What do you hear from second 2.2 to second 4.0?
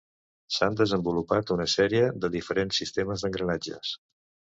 de diferents sistemes d'engranatges.